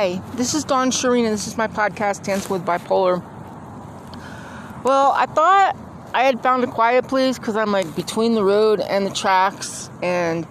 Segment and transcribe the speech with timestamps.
[0.00, 3.20] Hi, this is Dawn Sherine, and this is my podcast, Dance with Bipolar.
[4.84, 5.76] Well, I thought
[6.14, 9.90] I had found a quiet place because I'm like between the road and the tracks,
[10.00, 10.44] and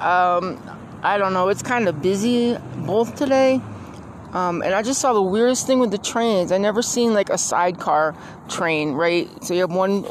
[0.00, 0.58] um,
[1.02, 3.60] I don't know, it's kind of busy both today.
[4.32, 6.50] Um, and I just saw the weirdest thing with the trains.
[6.50, 8.16] I never seen like a sidecar
[8.48, 9.28] train, right?
[9.44, 10.04] So you have one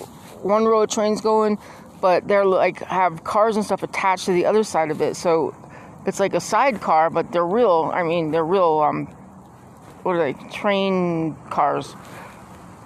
[0.43, 1.57] one row of trains going,
[2.01, 5.15] but they're like have cars and stuff attached to the other side of it.
[5.15, 5.55] So
[6.05, 7.91] it's like a sidecar, but they're real.
[7.93, 8.79] I mean, they're real.
[8.79, 9.05] Um,
[10.03, 10.33] what are they?
[10.49, 11.95] Train cars.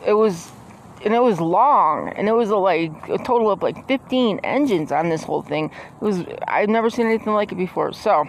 [0.05, 0.51] It was,
[1.03, 4.91] and it was long, and it was a, like a total of like 15 engines
[4.91, 5.71] on this whole thing.
[6.01, 6.23] It was.
[6.47, 7.93] I've never seen anything like it before.
[7.93, 8.25] So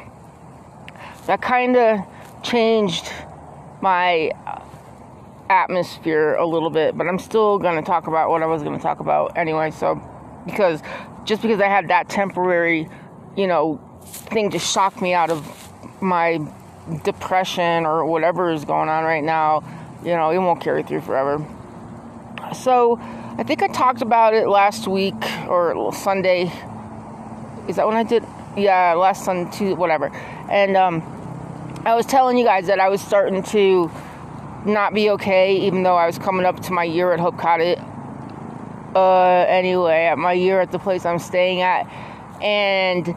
[1.27, 2.01] that kind of
[2.43, 3.13] changed
[3.83, 4.33] my
[5.51, 8.77] atmosphere a little bit, but I'm still going to talk about what I was going
[8.77, 9.71] to talk about anyway.
[9.71, 10.01] So,
[10.47, 10.83] because
[11.25, 12.89] just because I had that temporary,
[13.37, 15.47] you know, thing to shock me out of
[16.03, 16.41] my
[17.05, 19.63] depression or whatever is going on right now,
[20.03, 21.45] you know, it won't carry through forever.
[22.55, 22.99] So,
[23.39, 25.15] I think I talked about it last week
[25.49, 26.51] or Sunday.
[27.69, 28.25] Is that when I did?
[28.57, 30.11] Yeah, last Sunday, whatever.
[30.51, 31.03] And um,
[31.85, 33.91] I was telling you guys that I was starting to
[34.65, 37.79] not be okay, even though I was coming up to my year at Hope Cottage.
[38.95, 41.87] Uh, anyway, at my year at the place I'm staying at,
[42.43, 43.15] and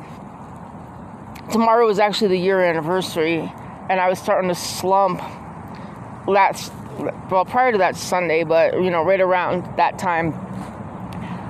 [1.52, 3.52] tomorrow was actually the year anniversary,
[3.90, 5.22] and I was starting to slump.
[6.28, 6.72] last,
[7.30, 10.34] well prior to that Sunday, but you know, right around that time,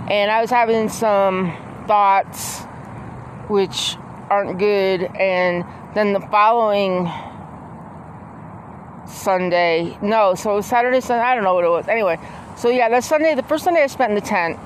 [0.09, 1.53] and I was having some
[1.88, 2.61] thoughts
[3.47, 3.97] which
[4.29, 7.11] aren't good, and then the following
[9.06, 11.88] Sunday, no, so it was Saturday, Sunday, I don't know what it was.
[11.88, 12.17] Anyway,
[12.56, 14.57] so yeah, that Sunday, the first Sunday I spent in the tent,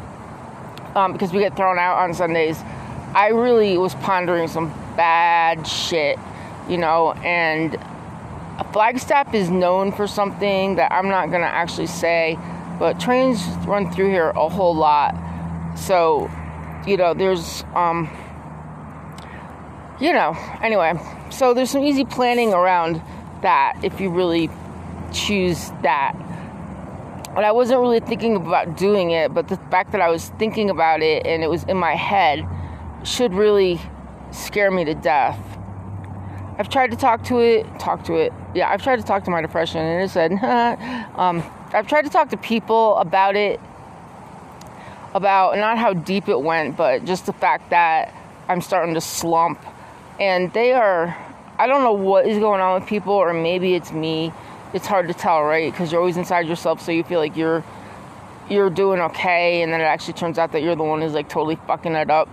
[0.95, 2.61] um, because we get thrown out on Sundays,
[3.15, 6.17] I really was pondering some bad shit,
[6.69, 7.77] you know, and
[8.71, 12.37] Flagstaff is known for something that I'm not gonna actually say,
[12.79, 15.15] but trains run through here a whole lot.
[15.75, 16.29] So,
[16.87, 18.09] you know, there's, um,
[19.99, 20.93] you know, anyway,
[21.29, 23.01] so there's some easy planning around
[23.41, 24.49] that if you really
[25.11, 26.13] choose that.
[27.35, 30.69] And I wasn't really thinking about doing it, but the fact that I was thinking
[30.69, 32.47] about it and it was in my head
[33.03, 33.79] should really
[34.35, 35.39] scare me to death.
[36.57, 38.31] I've tried to talk to it, talk to it.
[38.53, 40.31] Yeah, I've tried to talk to my depression, and it said,
[41.15, 43.59] um, I've tried to talk to people about it,
[45.13, 48.13] about not how deep it went, but just the fact that
[48.47, 49.59] I'm starting to slump.
[50.19, 51.17] And they are,
[51.57, 54.31] I don't know what is going on with people, or maybe it's me.
[54.73, 55.71] It's hard to tell, right?
[55.71, 57.63] Because you're always inside yourself, so you feel like you're
[58.49, 61.27] you're doing okay, and then it actually turns out that you're the one who's like
[61.27, 62.29] totally fucking it up.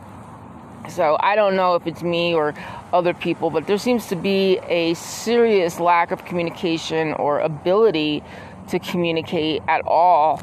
[0.88, 2.54] So I don't know if it's me or
[2.93, 8.22] other people, but there seems to be a serious lack of communication or ability
[8.69, 10.43] to communicate at all.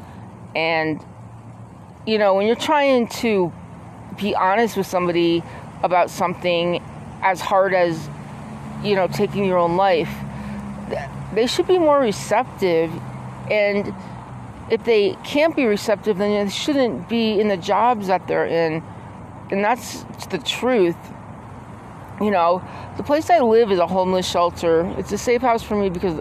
[0.56, 1.04] And,
[2.06, 3.52] you know, when you're trying to
[4.18, 5.42] be honest with somebody
[5.82, 6.82] about something
[7.22, 8.08] as hard as,
[8.82, 10.10] you know, taking your own life,
[11.34, 12.90] they should be more receptive.
[13.50, 13.94] And
[14.70, 18.82] if they can't be receptive, then they shouldn't be in the jobs that they're in
[19.50, 20.96] and that's the truth.
[22.20, 22.62] You know,
[22.96, 24.82] the place I live is a homeless shelter.
[24.98, 26.20] It's a safe house for me because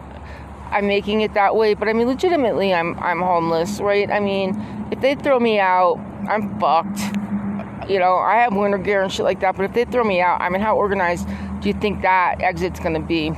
[0.72, 1.74] I'm making it that way.
[1.74, 4.10] But I mean, legitimately, I'm I'm homeless, right?
[4.10, 7.00] I mean, if they throw me out, I'm fucked.
[7.90, 9.56] You know, I have winter gear and shit like that.
[9.58, 11.28] But if they throw me out, I mean, how organized
[11.60, 13.34] do you think that exit's gonna be?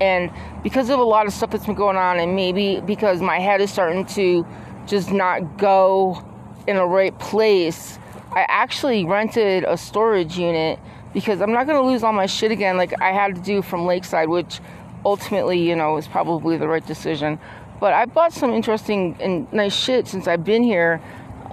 [0.00, 0.30] And
[0.62, 3.60] because of a lot of stuff that's been going on, and maybe because my head
[3.60, 4.46] is starting to
[4.86, 6.22] just not go
[6.66, 7.98] in a right place,
[8.34, 10.78] I actually rented a storage unit
[11.12, 13.84] because I'm not to lose all my shit again like I had to do from
[13.84, 14.60] Lakeside, which
[15.04, 17.38] ultimately, you know, is probably the right decision.
[17.78, 21.02] But I bought some interesting and nice shit since I've been here.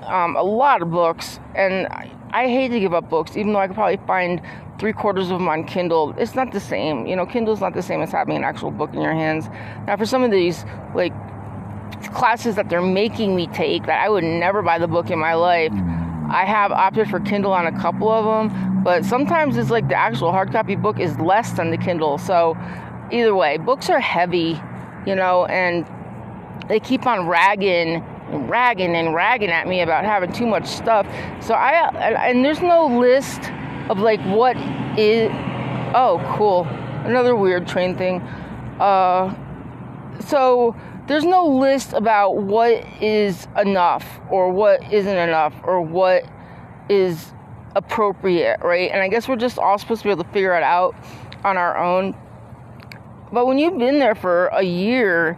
[0.03, 3.59] Um, a lot of books, and I, I hate to give up books, even though
[3.59, 4.41] I could probably find
[4.79, 6.15] three quarters of them on Kindle.
[6.17, 7.05] It's not the same.
[7.05, 9.49] You know, Kindle's not the same as having an actual book in your hands.
[9.85, 10.63] Now, for some of these,
[10.95, 11.11] like,
[12.13, 15.33] classes that they're making me take that I would never buy the book in my
[15.33, 15.73] life
[16.29, 19.95] I have opted for Kindle on a couple of them, but sometimes it's like the
[19.95, 22.17] actual hard copy book is less than the Kindle.
[22.17, 22.57] So
[23.11, 24.61] either way, books are heavy,
[25.05, 25.85] you know, and
[26.67, 31.07] they keep on ragging and ragging and ragging at me about having too much stuff.
[31.41, 31.89] So I
[32.29, 33.51] and there's no list
[33.89, 34.55] of like what
[34.97, 35.29] is
[35.95, 36.67] oh cool
[37.05, 38.21] another weird train thing.
[38.79, 39.33] Uh,
[40.19, 40.75] so
[41.09, 46.23] there's no list about what is enough or what isn't enough or what
[46.87, 47.33] is
[47.75, 48.91] appropriate, right?
[48.91, 50.95] And I guess we're just all supposed to be able to figure it out
[51.43, 52.15] on our own.
[53.33, 55.35] But when you've been there for a year,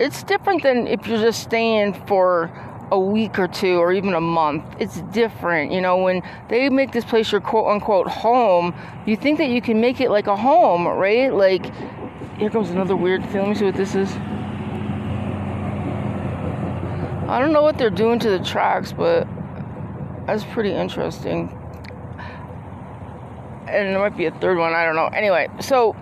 [0.00, 2.50] it's different than if you're just staying for
[2.90, 4.64] a week or two or even a month.
[4.80, 5.70] It's different.
[5.70, 8.74] You know, when they make this place your quote unquote home,
[9.06, 11.32] you think that you can make it like a home, right?
[11.32, 11.72] Like,
[12.38, 13.42] here comes another weird thing.
[13.42, 14.10] Let me see what this is.
[17.30, 19.28] I don't know what they're doing to the tracks, but
[20.26, 21.56] that's pretty interesting.
[23.68, 25.06] And there might be a third one, I don't know.
[25.06, 25.94] Anyway, so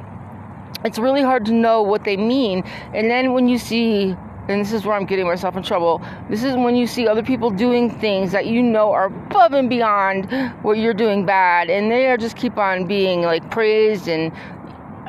[0.85, 2.65] it's really hard to know what they mean.
[2.95, 4.17] And then when you see
[4.49, 6.03] and this is where I'm getting myself in trouble.
[6.31, 9.69] This is when you see other people doing things that you know are above and
[9.69, 10.33] beyond
[10.63, 14.33] what you're doing bad, and they are just keep on being like praised and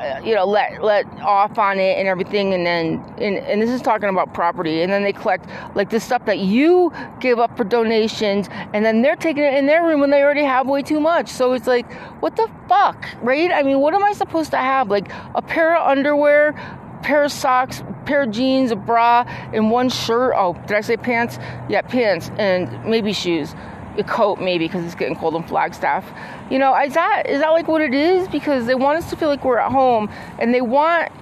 [0.00, 3.68] Uh, you know let let off on it and everything and then and, and this
[3.68, 7.54] is talking about property and then they collect like the stuff that you give up
[7.54, 10.80] for donations and then they're taking it in their room when they already have way
[10.80, 11.92] too much so it's like
[12.22, 15.76] what the fuck right i mean what am i supposed to have like a pair
[15.76, 16.54] of underwear
[17.02, 19.24] pair of socks, pair of jeans, a bra,
[19.54, 20.34] and one shirt.
[20.36, 21.38] Oh, did I say pants?
[21.68, 23.54] Yeah, pants, and maybe shoes.
[23.98, 26.04] A coat, maybe, because it's getting cold in Flagstaff.
[26.50, 28.28] You know, is that is that like what it is?
[28.28, 30.08] Because they want us to feel like we're at home,
[30.38, 31.12] and they want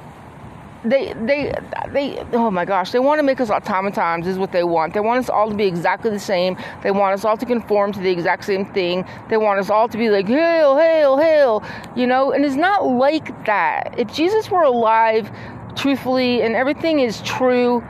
[0.85, 1.53] they they
[1.93, 4.95] they oh my gosh they want to make us automatons is what they want.
[4.95, 6.57] They want us all to be exactly the same.
[6.83, 9.05] They want us all to conform to the exact same thing.
[9.29, 11.65] They want us all to be like hail hail hail
[11.97, 12.33] you know?
[12.33, 13.95] And it's not like that.
[13.99, 15.31] If jesus were alive
[15.75, 17.83] truthfully and everything is true,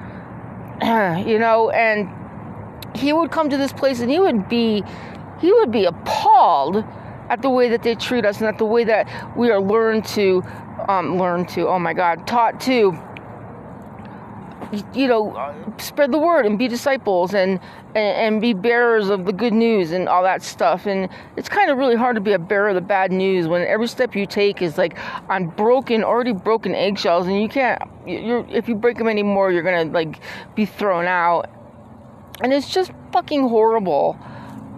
[0.82, 2.08] you know, and
[2.98, 4.82] he would come to this place and he would be
[5.40, 6.84] he would be appalled
[7.30, 10.04] at the way that they treat us and at the way that we are learned
[10.04, 10.42] to
[10.88, 12.98] um, learn to oh my god taught to
[14.94, 17.60] you know, spread the word and be disciples and,
[17.94, 20.86] and, and be bearers of the good news and all that stuff.
[20.86, 23.62] And it's kind of really hard to be a bearer of the bad news when
[23.66, 24.98] every step you take is like
[25.28, 27.80] on broken, already broken eggshells, and you can't.
[28.06, 30.20] You're if you break them anymore, you're gonna like
[30.54, 31.48] be thrown out,
[32.40, 34.18] and it's just fucking horrible.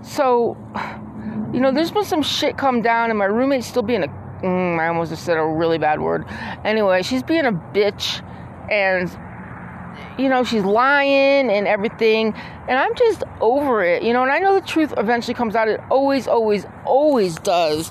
[0.03, 0.57] So,
[1.53, 4.09] you know, there's been some shit come down, and my roommate's still being a.
[4.43, 6.25] Mm, I almost just said a really bad word.
[6.65, 8.25] Anyway, she's being a bitch,
[8.71, 9.11] and
[10.19, 12.35] you know, she's lying and everything.
[12.69, 14.23] And I'm just over it, you know.
[14.23, 15.69] And I know the truth eventually comes out.
[15.69, 17.91] It always, always, always does.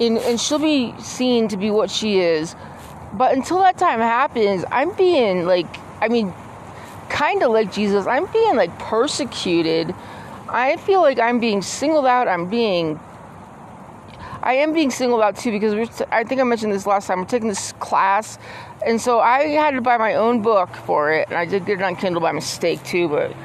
[0.00, 2.54] And, and she'll be seen to be what she is.
[3.12, 5.66] But until that time happens, I'm being like,
[6.00, 6.32] I mean,
[7.20, 9.94] kind of like Jesus, I'm being like persecuted.
[10.48, 12.28] I feel like I'm being singled out.
[12.28, 12.98] I'm being
[14.42, 17.18] I am being singled out too because t- I think I mentioned this last time.
[17.18, 18.38] We're taking this class,
[18.86, 21.80] and so I had to buy my own book for it, and I did get
[21.80, 23.36] it on Kindle by mistake too, but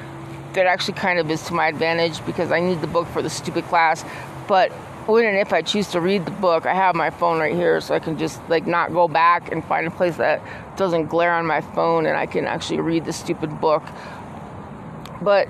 [0.54, 3.28] that actually kind of is to my advantage because I need the book for the
[3.28, 4.06] stupid class.
[4.48, 4.72] But
[5.06, 7.80] when and if I choose to read the book, I have my phone right here,
[7.80, 10.42] so I can just like not go back and find a place that
[10.76, 13.82] doesn't glare on my phone, and I can actually read the stupid book.
[15.22, 15.48] But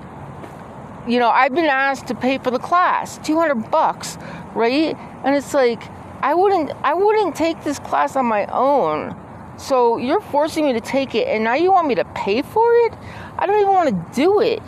[1.07, 4.17] you know, I've been asked to pay for the class, 200 bucks,
[4.53, 4.95] right?
[5.23, 5.81] And it's like
[6.21, 9.15] I wouldn't I wouldn't take this class on my own.
[9.57, 12.71] So you're forcing me to take it and now you want me to pay for
[12.85, 12.93] it?
[13.39, 14.61] I don't even want to do it.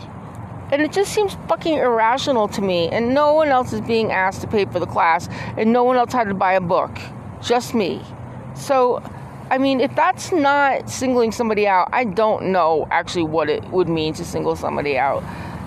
[0.72, 2.90] And it just seems fucking irrational to me.
[2.90, 5.98] And no one else is being asked to pay for the class and no one
[5.98, 6.98] else had to buy a book.
[7.42, 8.02] Just me.
[8.56, 9.02] So
[9.52, 13.90] I mean, if that's not singling somebody out, I don't know actually what it would
[13.90, 15.24] mean to single somebody out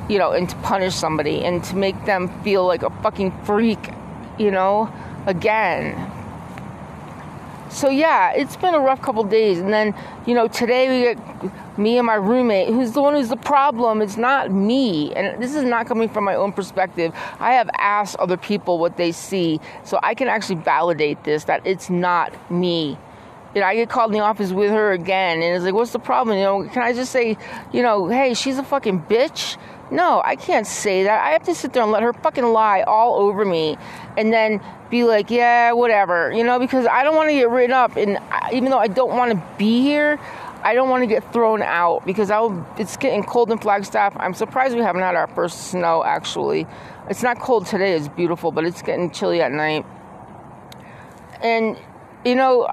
[0.09, 3.91] you know, and to punish somebody and to make them feel like a fucking freak,
[4.39, 4.93] you know,
[5.27, 6.11] again.
[7.71, 9.95] So yeah, it's been a rough couple days, and then
[10.27, 14.03] you know today we get me and my roommate, who's the one who's the problem.
[14.03, 17.13] It's not me, and this is not coming from my own perspective.
[17.41, 21.67] I have asked other people what they see, so I can actually validate this that
[21.67, 22.99] it's not me.
[23.55, 25.93] You know, I get called in the office with her again, and it's like, what's
[25.93, 26.39] the problem?
[26.39, 27.37] You know, can I just say,
[27.73, 29.59] you know, hey, she's a fucking bitch?
[29.91, 31.23] No, I can't say that.
[31.23, 33.77] I have to sit there and let her fucking lie all over me
[34.17, 37.73] and then be like, yeah, whatever, you know, because I don't want to get written
[37.73, 37.97] up.
[37.97, 38.19] And
[38.53, 40.19] even though I don't want to be here,
[40.63, 44.17] I don't want to get thrown out because I'll, it's getting cold in Flagstaff.
[44.19, 46.67] I'm surprised we haven't had our first snow actually.
[47.11, 49.85] It's not cold today, it's beautiful, but it's getting chilly at night.
[51.43, 51.77] And,
[52.25, 52.73] you know,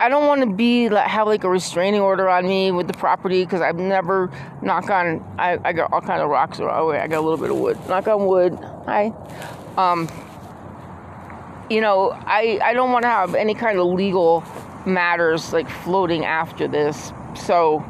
[0.00, 2.94] I don't want to be like have like a restraining order on me with the
[2.94, 4.30] property because I've never
[4.62, 5.22] knock on.
[5.38, 6.58] I, I got all kind of rocks.
[6.58, 7.78] Wait, I got a little bit of wood.
[7.86, 8.58] Knock on wood.
[8.86, 9.12] Hi.
[9.76, 10.08] Um.
[11.68, 14.42] You know, I I don't want to have any kind of legal
[14.86, 17.12] matters like floating after this.
[17.34, 17.84] So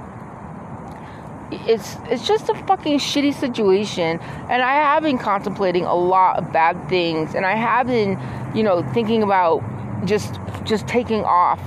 [1.51, 6.53] it's it's just a fucking shitty situation and I have been contemplating a lot of
[6.53, 8.19] bad things and I have been,
[8.55, 9.63] you know, thinking about
[10.07, 11.61] just just taking off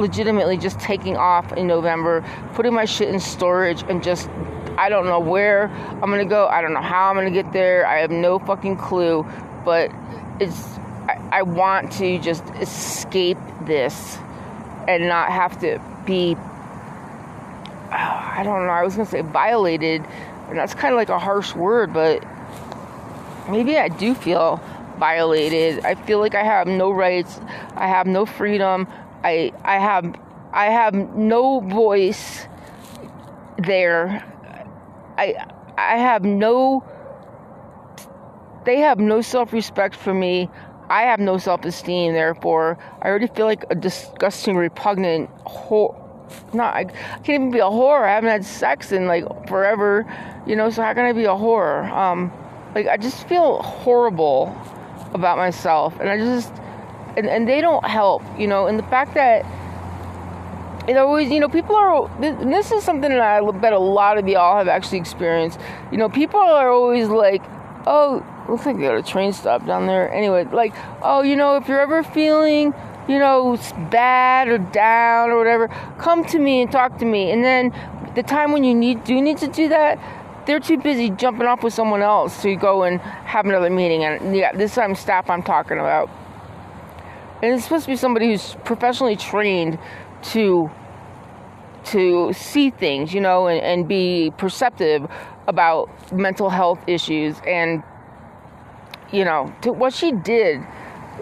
[0.00, 2.24] legitimately just taking off in November,
[2.54, 4.28] putting my shit in storage, and just
[4.78, 5.66] I don't know where
[6.02, 6.46] I'm gonna go.
[6.46, 7.86] I don't know how I'm gonna get there.
[7.86, 9.26] I have no fucking clue.
[9.64, 9.92] But
[10.40, 14.18] it's I, I want to just escape this
[14.88, 16.36] and not have to be.
[17.92, 18.72] I don't know.
[18.72, 20.04] I was gonna say violated,
[20.48, 22.24] and that's kind of like a harsh word, but
[23.48, 24.60] maybe I do feel
[24.98, 25.84] violated.
[25.84, 27.40] I feel like I have no rights.
[27.74, 28.86] I have no freedom.
[29.24, 30.14] I I have
[30.52, 32.46] I have no voice
[33.58, 34.24] there.
[35.18, 36.84] I I have no
[38.64, 40.48] they have no self-respect for me.
[40.90, 42.12] I have no self-esteem.
[42.12, 45.96] Therefore, I already feel like a disgusting, repugnant whore.
[46.52, 48.02] Not I, can't even be a whore.
[48.02, 50.06] I haven't had sex in like forever,
[50.46, 50.70] you know.
[50.70, 51.88] So how can I be a whore?
[51.90, 52.32] Um,
[52.74, 54.56] like I just feel horrible
[55.12, 56.52] about myself, and I just
[57.16, 58.66] and, and they don't help, you know.
[58.66, 59.44] And the fact that
[60.88, 62.10] it always, you know, people are.
[62.20, 65.60] This is something that I bet a lot of y'all have actually experienced.
[65.92, 67.42] You know, people are always like,
[67.86, 71.56] "Oh, looks like they got a train stop down there." Anyway, like, "Oh, you know,
[71.56, 72.74] if you're ever feeling."
[73.10, 73.58] You know,
[73.90, 75.66] bad or down or whatever,
[75.98, 77.32] come to me and talk to me.
[77.32, 77.74] And then
[78.14, 79.98] the time when you need do need to do that,
[80.46, 84.04] they're too busy jumping off with someone else to go and have another meeting.
[84.04, 86.08] And yeah, this time staff I'm talking about.
[87.42, 89.78] And it's supposed to be somebody who's professionally trained
[90.34, 90.70] to
[91.86, 95.10] to see things, you know, and, and be perceptive
[95.46, 97.36] about mental health issues.
[97.46, 97.82] And,
[99.10, 100.60] you know, to, what she did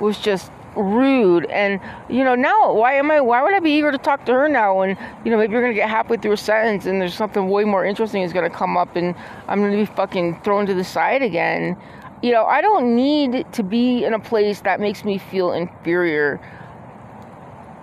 [0.00, 1.46] was just rude.
[1.46, 4.32] And you know now why am i why would i be eager to talk to
[4.32, 7.14] her now and you know maybe you're gonna get halfway through a sentence and there's
[7.14, 9.14] something way more interesting is gonna come up and
[9.48, 11.76] i'm gonna be fucking thrown to the side again.
[12.22, 16.40] You know i don't need to be in a place that makes me feel inferior.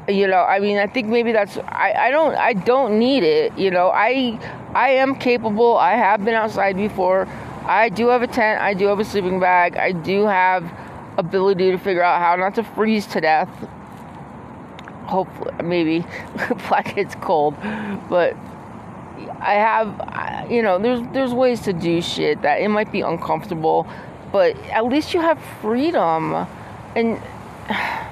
[0.08, 3.58] You know i mean i think maybe that's i i don't i don't need it
[3.58, 3.90] you know.
[3.90, 4.40] I
[4.74, 5.78] i am capable.
[5.78, 7.28] I have been outside before.
[7.66, 8.62] I do have a tent.
[8.62, 9.76] I do have a sleeping bag.
[9.76, 10.64] I do have
[11.18, 13.50] ability to figure out how not to freeze to death
[15.06, 16.00] hopefully maybe
[16.68, 17.56] black it's cold
[18.10, 18.36] but
[19.40, 23.88] i have you know there's there's ways to do shit that it might be uncomfortable
[24.32, 26.48] but at least you have freedom
[26.96, 27.22] and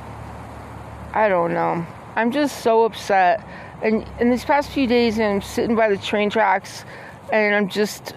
[1.13, 1.85] I don't know.
[2.15, 3.45] I'm just so upset.
[3.81, 6.85] And in these past few days, I'm sitting by the train tracks,
[7.31, 8.15] and I'm just,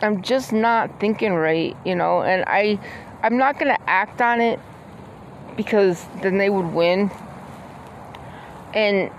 [0.00, 2.22] I'm just not thinking right, you know.
[2.22, 2.78] And I,
[3.22, 4.60] I'm not gonna act on it
[5.56, 7.10] because then they would win.
[8.74, 9.10] And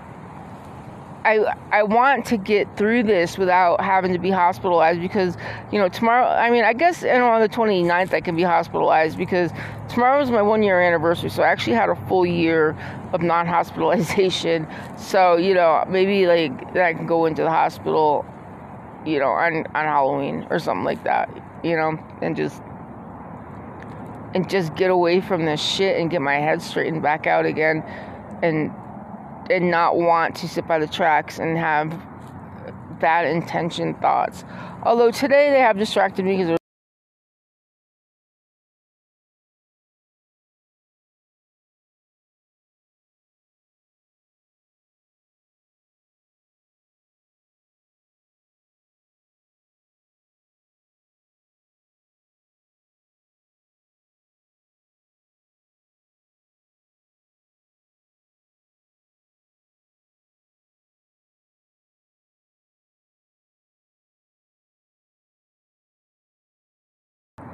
[1.24, 5.36] I I want to get through this without having to be hospitalized because
[5.72, 8.42] you know tomorrow I mean I guess you know, on the 29th I can be
[8.42, 9.50] hospitalized because
[9.88, 12.76] tomorrow is my one year anniversary so I actually had a full year
[13.12, 18.24] of non hospitalization so you know maybe like I can go into the hospital
[19.04, 21.28] you know on on Halloween or something like that
[21.64, 22.62] you know and just
[24.34, 27.82] and just get away from this shit and get my head straightened back out again
[28.42, 28.72] and
[29.50, 31.90] and not want to sit by the tracks and have
[33.00, 34.44] bad intention thoughts.
[34.82, 36.57] Although today they have distracted me because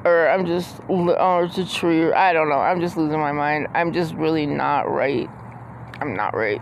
[0.05, 2.59] or I'm just, or oh, it's a tree, I don't know.
[2.59, 3.69] I'm just losing my mind.
[3.75, 5.31] I'm just really not right.
[6.01, 6.61] I'm not right.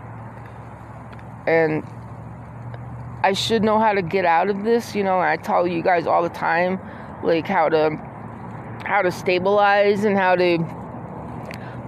[1.45, 1.83] And
[3.23, 5.19] I should know how to get out of this, you know.
[5.19, 6.79] I tell you guys all the time,
[7.23, 7.97] like how to,
[8.85, 10.57] how to stabilize and how to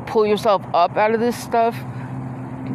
[0.07, 1.75] pull yourself up out of this stuff.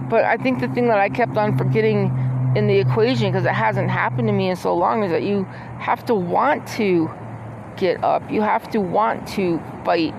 [0.08, 2.16] But I think the thing that I kept on forgetting
[2.56, 5.44] in the equation, because it hasn't happened to me in so long, is that you
[5.78, 7.10] have to want to
[7.76, 8.30] get up.
[8.30, 10.14] You have to want to fight.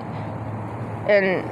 [1.09, 1.45] And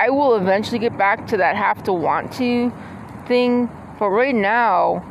[0.00, 2.72] I will eventually get back to that have to want to
[3.26, 3.68] thing.
[3.98, 5.04] But right now,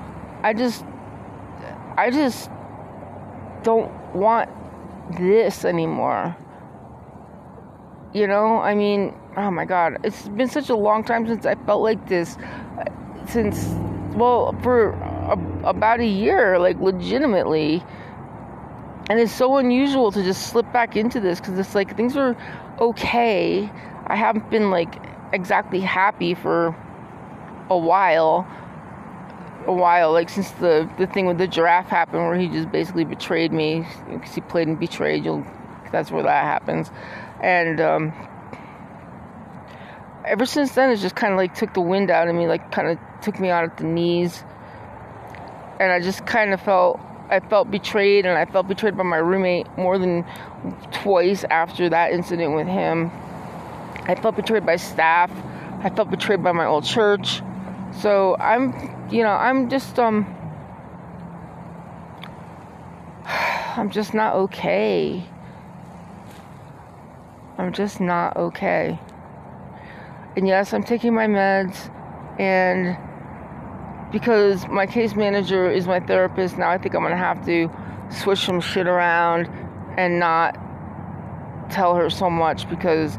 [0.44, 0.84] I just,
[1.98, 2.50] I just
[3.64, 4.50] don't want
[5.18, 6.36] this anymore.
[8.14, 11.56] You know, I mean, oh my god, it's been such a long time since I
[11.56, 12.38] felt like this.
[13.28, 13.68] Since,
[14.16, 17.84] well, for a, about a year, like legitimately
[19.12, 22.34] and it's so unusual to just slip back into this because it's like things are
[22.80, 23.70] okay.
[24.08, 24.96] I haven't been like
[25.34, 26.74] exactly happy for
[27.70, 28.48] a while.
[29.68, 33.04] A while, like since the the thing with the giraffe happened, where he just basically
[33.04, 35.26] betrayed me because he played and betrayed.
[35.26, 35.46] You'll,
[35.92, 36.90] that's where that happens,
[37.44, 38.14] and um,
[40.24, 42.72] ever since then, it just kind of like took the wind out of me, like
[42.72, 44.42] kind of took me out at the knees,
[45.82, 47.02] and I just kind of felt
[47.32, 50.26] I felt betrayed, and I felt betrayed by my roommate more than
[50.92, 53.10] twice after that incident with him.
[54.04, 55.32] I felt betrayed by staff.
[55.82, 57.42] I felt betrayed by my old church.
[58.02, 58.74] So I'm,
[59.10, 60.26] you know, I'm just um,
[63.26, 65.26] I'm just not okay.
[67.58, 69.00] I'm just not okay.
[70.36, 71.90] And yes, I'm taking my meds,
[72.40, 72.98] and
[74.12, 77.70] because my case manager is my therapist, now I think I'm gonna have to
[78.10, 79.48] switch some shit around
[79.98, 80.58] and not
[81.70, 83.18] tell her so much because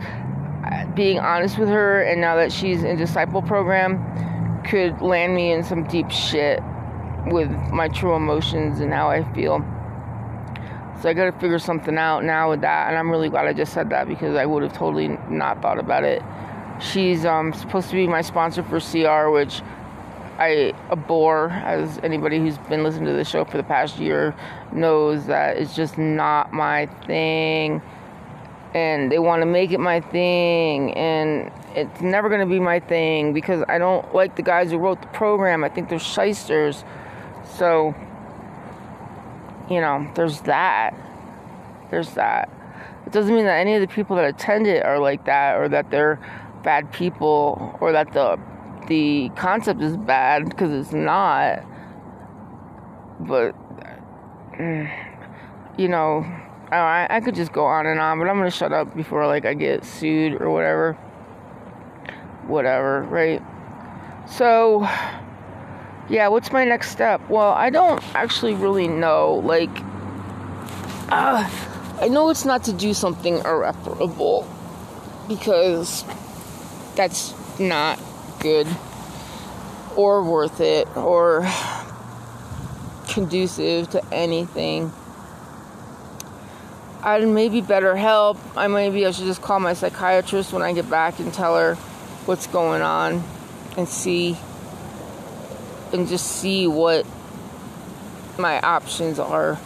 [0.95, 3.99] being honest with her and now that she's in disciple program
[4.65, 6.61] could land me in some deep shit
[7.27, 9.65] with my true emotions and how I feel.
[11.01, 13.73] So I gotta figure something out now with that, and I'm really glad I just
[13.73, 16.23] said that because I would have totally not thought about it.
[16.81, 19.63] She's um, supposed to be my sponsor for CR, which
[20.43, 24.35] I abhor, as anybody who's been listening to the show for the past year
[24.73, 27.81] knows that it's just not my thing.
[28.75, 32.81] And they want to make it my thing, and it's never going to be my
[32.81, 35.63] thing because I don't like the guys who wrote the program.
[35.63, 36.83] I think they're shysters.
[37.57, 37.95] So,
[39.71, 40.95] you know, there's that.
[41.91, 42.51] There's that.
[43.07, 45.69] It doesn't mean that any of the people that attend it are like that or
[45.69, 46.19] that they're
[46.63, 48.41] bad people or that the
[48.89, 51.65] the concept is bad because it's not.
[53.21, 53.55] But
[55.79, 56.25] you know,
[56.71, 59.45] I, I could just go on and on, but I'm gonna shut up before like
[59.45, 60.95] I get sued or whatever.
[62.47, 63.43] Whatever, right?
[64.29, 64.83] So,
[66.09, 67.21] yeah, what's my next step?
[67.29, 69.35] Well, I don't actually really know.
[69.45, 69.71] Like,
[71.11, 71.49] uh,
[72.01, 74.49] I know it's not to do something irreparable
[75.29, 76.05] because
[76.97, 77.99] that's not
[78.43, 78.67] good
[79.97, 81.49] or worth it or
[83.09, 84.93] conducive to anything.
[87.03, 88.39] I'd maybe better help.
[88.57, 91.75] I maybe I should just call my psychiatrist when I get back and tell her
[92.27, 93.25] what's going on
[93.77, 94.37] and see
[95.93, 97.07] and just see what
[98.39, 99.59] my options are.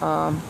[0.00, 0.42] Um,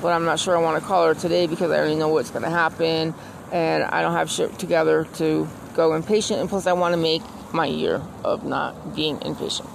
[0.00, 2.30] but I'm not sure I want to call her today because I already know what's
[2.30, 3.14] going to happen
[3.50, 7.22] and I don't have shit together to go inpatient, and plus I want to make
[7.52, 9.68] my year of not being inpatient.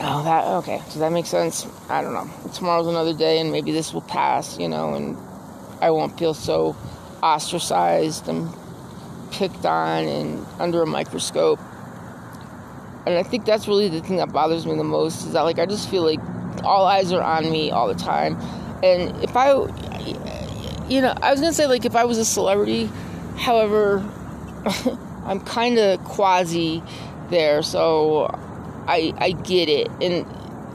[0.00, 0.78] Oh, that okay.
[0.86, 1.66] Does that make sense?
[1.88, 2.28] I don't know.
[2.52, 5.16] Tomorrow's another day, and maybe this will pass, you know, and
[5.80, 6.76] I won't feel so
[7.22, 8.48] ostracized and
[9.30, 11.58] picked on and under a microscope.
[13.06, 15.58] And I think that's really the thing that bothers me the most is that, like,
[15.58, 16.20] I just feel like
[16.64, 18.36] all eyes are on me all the time.
[18.82, 19.52] And if I,
[20.88, 22.90] you know, I was gonna say, like, if I was a celebrity,
[23.36, 24.04] however,
[25.24, 26.82] I'm kind of quasi
[27.30, 28.26] there, so
[28.86, 30.26] I I get it, and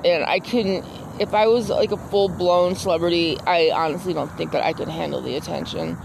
[0.06, 0.86] and I couldn't.
[1.20, 4.88] If I was like a full blown celebrity, I honestly don't think that I could
[4.88, 5.98] handle the attention.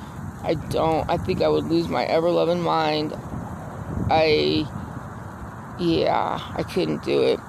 [0.43, 1.09] I don't.
[1.09, 3.15] I think I would lose my ever loving mind.
[4.11, 4.67] I,
[5.79, 7.41] yeah, I couldn't do it.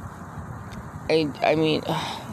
[1.10, 1.84] I I mean.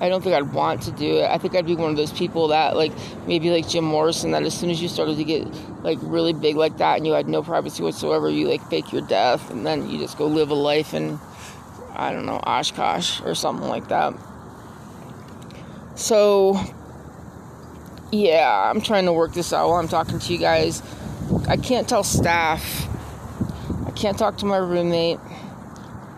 [0.00, 1.24] I don't think I'd want to do it.
[1.30, 2.92] I think I'd be one of those people that, like,
[3.26, 5.46] maybe like Jim Morrison, that as soon as you started to get
[5.82, 9.02] like really big like that and you had no privacy whatsoever, you like fake your
[9.02, 11.18] death and then you just go live a life in,
[11.94, 14.12] I don't know, Oshkosh or something like that.
[15.94, 16.60] So,
[18.12, 20.82] yeah, I'm trying to work this out while I'm talking to you guys.
[21.48, 22.86] I can't tell staff,
[23.86, 25.18] I can't talk to my roommate.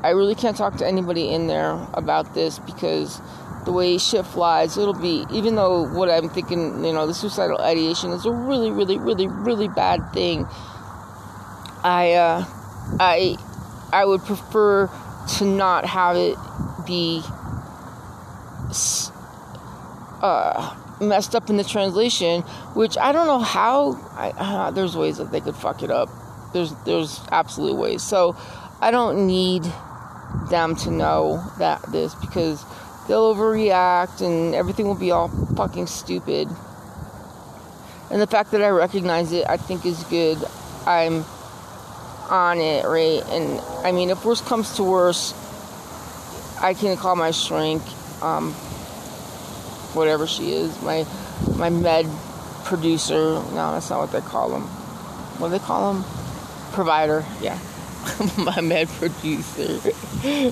[0.02, 3.20] I really can't talk to anybody in there about this because
[3.68, 7.58] the way shit flies, it'll be, even though what I'm thinking, you know, the suicidal
[7.58, 10.46] ideation is a really, really, really, really bad thing.
[11.84, 12.46] I, uh,
[12.98, 13.36] I,
[13.92, 14.88] I would prefer
[15.36, 16.38] to not have it
[16.86, 17.20] be,
[20.22, 22.40] uh, messed up in the translation,
[22.72, 24.00] which I don't know how.
[24.14, 26.08] I, uh, there's ways that they could fuck it up.
[26.54, 28.02] There's, there's absolute ways.
[28.02, 28.34] So,
[28.80, 29.64] I don't need
[30.48, 32.64] them to know that this because
[33.08, 36.48] they'll overreact and everything will be all fucking stupid.
[38.10, 40.38] And the fact that I recognize it, I think is good.
[40.86, 41.24] I'm
[42.30, 43.22] on it, right?
[43.28, 45.34] And I mean, if worst comes to worst,
[46.60, 47.82] I can call my shrink,
[48.22, 48.52] um,
[49.94, 51.06] whatever she is, my
[51.56, 52.06] my med
[52.64, 53.34] producer.
[53.54, 54.62] No, that's not what they call them.
[55.38, 56.04] What do they call them?
[56.72, 57.24] Provider.
[57.40, 57.58] Yeah.
[58.38, 59.80] My mad producer.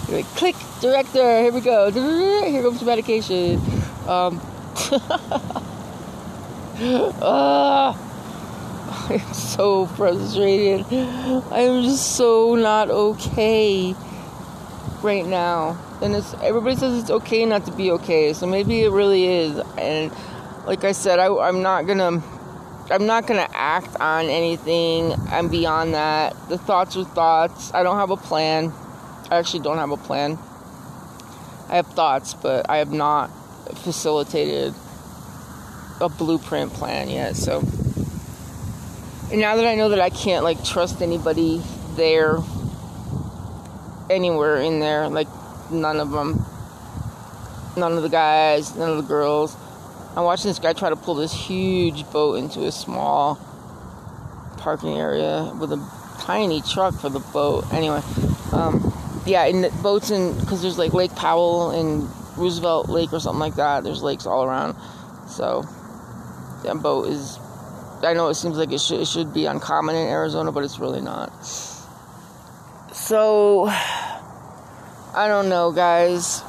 [0.09, 1.91] like, click, director, here we go.
[1.91, 3.61] Here comes the medication.
[4.07, 4.41] Um,
[7.23, 7.97] uh,
[9.09, 10.87] I'm so frustrated.
[10.91, 13.95] I'm just so not okay
[15.03, 15.79] right now.
[16.03, 19.59] And it's everybody says it's okay not to be okay, so maybe it really is.
[19.79, 20.13] And
[20.67, 22.23] like I said, I, I'm not gonna
[22.89, 25.13] I'm not gonna act on anything.
[25.29, 26.37] I'm beyond that.
[26.49, 27.75] The thoughts are thoughts.
[27.75, 28.73] I don't have a plan.
[29.29, 30.39] I actually don't have a plan.
[31.69, 33.31] I have thoughts, but I have not
[33.79, 34.73] facilitated
[36.01, 37.35] a blueprint plan yet.
[37.35, 37.59] So,
[39.33, 41.61] and now that I know that I can't like trust anybody
[41.97, 42.39] there,
[44.09, 45.29] anywhere in there, like
[45.73, 46.45] none of them,
[47.77, 49.57] none of the guys, none of the girls
[50.17, 53.39] I'm watching this guy try to pull this huge boat into a small
[54.57, 57.71] parking area with a tiny truck for the boat.
[57.71, 58.01] Anyway,
[58.53, 58.95] um,
[59.27, 63.57] yeah, the boats in because there's like Lake Powell and Roosevelt Lake or something like
[63.57, 63.85] that.
[63.85, 64.75] There's lakes all around,
[65.29, 65.67] so
[66.65, 67.39] that boat is.
[68.03, 71.03] I know it seems like it it should be uncommon in Arizona, but it's really
[71.03, 71.29] not.
[72.95, 73.67] So
[75.15, 76.43] I don't know, guys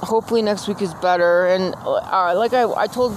[0.00, 1.46] hopefully next week is better.
[1.46, 3.16] And uh, like I, I told,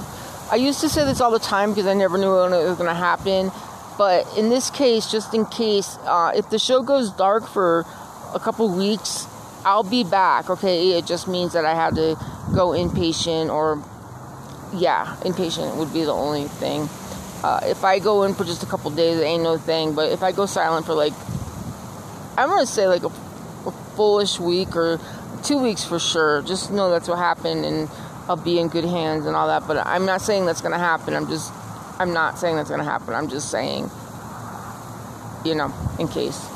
[0.52, 2.78] I used to say this all the time because I never knew when it was
[2.78, 3.52] going to happen.
[3.98, 7.86] But in this case, just in case, uh, if the show goes dark for
[8.34, 9.28] a couple weeks,
[9.64, 10.50] I'll be back.
[10.50, 12.16] Okay, it just means that I had to
[12.56, 13.84] go inpatient, or
[14.74, 16.90] yeah, inpatient would be the only thing.
[17.44, 19.94] Uh, if I go in for just a couple days, it ain't no thing.
[19.94, 21.14] But if I go silent for like,
[22.38, 23.08] I'm gonna say like a,
[23.68, 25.00] a fullish week or
[25.44, 26.42] two weeks for sure.
[26.42, 27.90] Just know that's what happened, and
[28.28, 29.68] I'll be in good hands and all that.
[29.68, 31.14] But I'm not saying that's gonna happen.
[31.14, 31.52] I'm just,
[32.00, 33.14] I'm not saying that's gonna happen.
[33.14, 33.90] I'm just saying,
[35.46, 36.48] you know, in case.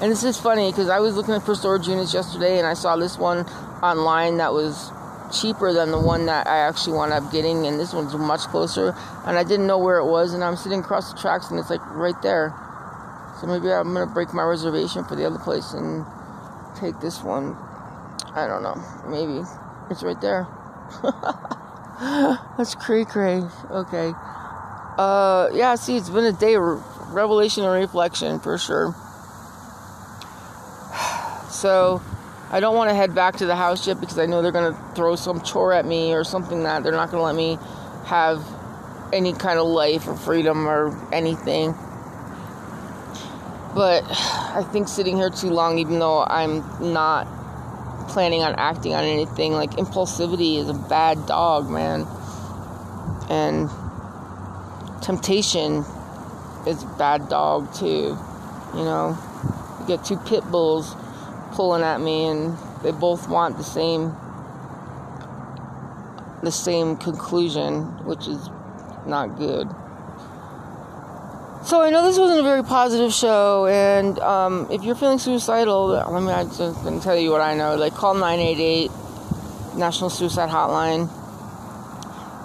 [0.00, 2.96] And this is funny because I was looking for storage units yesterday, and I saw
[2.96, 3.46] this one
[3.82, 4.90] online that was
[5.32, 8.94] cheaper than the one that I actually wound up getting, and this one's much closer.
[9.24, 11.70] And I didn't know where it was, and I'm sitting across the tracks, and it's
[11.70, 12.52] like right there.
[13.40, 16.04] So maybe I'm gonna break my reservation for the other place and
[16.74, 17.56] take this one.
[18.34, 18.82] I don't know.
[19.08, 19.46] Maybe
[19.90, 20.46] it's right there.
[22.58, 23.42] That's cray cray.
[23.70, 24.12] Okay.
[24.98, 25.74] Uh, yeah.
[25.74, 26.62] See, it's been a day of
[27.12, 28.94] revelation and reflection for sure.
[31.52, 32.02] So,
[32.50, 34.76] I don't want to head back to the house yet because I know they're gonna
[34.94, 37.58] throw some chore at me or something that they're not gonna let me
[38.04, 38.44] have
[39.12, 41.74] any kind of life or freedom or anything.
[43.74, 47.26] But I think sitting here too long, even though I'm not
[48.08, 52.06] planning on acting on anything, like impulsivity is a bad dog, man.
[53.30, 53.70] And
[55.02, 55.84] temptation
[56.66, 58.18] is a bad dog too.
[58.74, 59.18] You know,
[59.80, 60.94] you get two pit bulls
[61.52, 64.14] pulling at me, and they both want the same
[66.42, 68.50] the same conclusion, which is
[69.06, 69.68] not good.
[71.72, 75.86] So I know this wasn't a very positive show, and um, if you're feeling suicidal,
[75.86, 77.76] let me I just gonna tell you what I know.
[77.76, 78.90] Like call 988
[79.78, 81.08] National Suicide Hotline.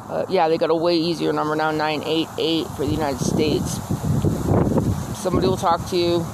[0.10, 3.70] Uh, yeah, they got a way easier number now, 988 for the United States.
[5.20, 6.26] Somebody will talk to you.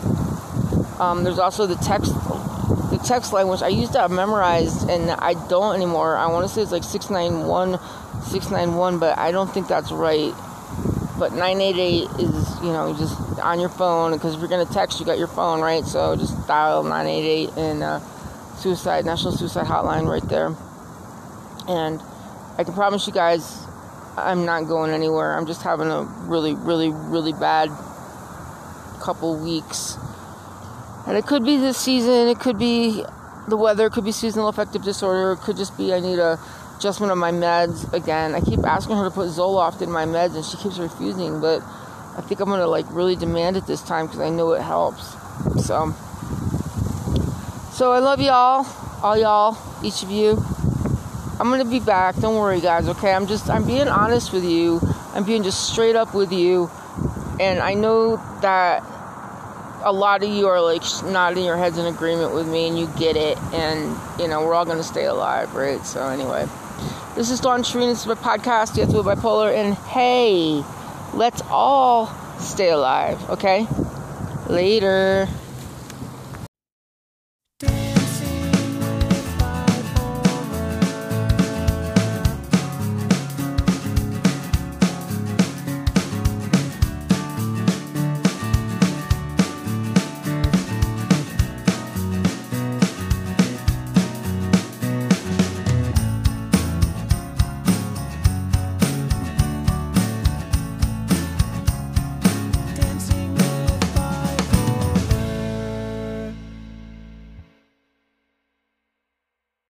[1.00, 5.10] Um, there's also the text, the text line, which I used to have memorized, and
[5.10, 6.16] I don't anymore.
[6.16, 7.80] I want to say it's like 691,
[8.26, 10.36] 691, but I don't think that's right
[11.24, 15.06] but 988 is you know just on your phone because if you're gonna text you
[15.06, 15.86] got your phone right?
[15.86, 18.00] So just dial 988 and uh,
[18.58, 20.48] suicide national suicide hotline right there.
[21.70, 22.02] And
[22.58, 23.64] i can promise you guys
[24.18, 25.38] i'm not going anywhere.
[25.38, 27.70] I'm just having a really really really bad
[29.00, 29.96] couple weeks.
[31.08, 33.06] And it could be this season it could be
[33.48, 36.38] the weather it could be seasonal affective disorder it could just be i need a
[36.84, 38.36] adjustment of my meds again.
[38.36, 41.62] I keep asking her to put Zoloft in my meds and she keeps refusing, but
[42.18, 45.14] I think I'm gonna like really demand it this time because I know it helps.
[45.66, 45.94] So,
[47.72, 48.68] so I love y'all,
[49.02, 50.44] all y'all, each of you.
[51.40, 52.18] I'm gonna be back.
[52.18, 52.90] Don't worry, guys.
[52.90, 54.82] Okay, I'm just I'm being honest with you.
[55.14, 56.70] I'm being just straight up with you,
[57.40, 58.84] and I know that
[59.86, 62.88] a lot of you are like nodding your heads in agreement with me, and you
[63.00, 65.84] get it, and you know we're all gonna stay alive, right?
[65.86, 66.46] So anyway.
[67.16, 67.92] This is Dawn Sherine.
[67.92, 69.54] This is my podcast, Yes with Bipolar.
[69.54, 70.64] And hey,
[71.14, 72.08] let's all
[72.40, 73.68] stay alive, okay?
[74.50, 75.28] Later.